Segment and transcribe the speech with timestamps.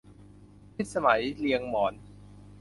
[0.75, 1.93] พิสมัยเรียงหมอน